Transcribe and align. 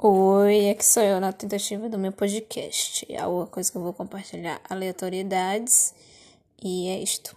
Oi, 0.00 0.66
é 0.66 0.74
que 0.74 0.84
sou 0.84 1.02
eu 1.02 1.20
na 1.20 1.32
tentativa 1.32 1.88
do 1.88 1.98
meu 1.98 2.12
podcast. 2.12 3.04
É 3.12 3.26
uma 3.26 3.48
coisa 3.48 3.68
que 3.70 3.76
eu 3.76 3.82
vou 3.82 3.92
compartilhar 3.92 4.60
aleatoriedades. 4.70 5.92
E 6.62 6.88
é 6.88 7.00
isto. 7.00 7.36